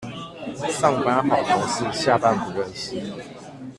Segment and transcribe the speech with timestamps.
[0.71, 3.03] 上班好同事，下班不認識